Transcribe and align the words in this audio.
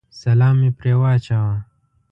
سلام 0.21 0.55
مې 0.61 0.69
پرې 0.77 0.93
واچاوه. 0.99 1.55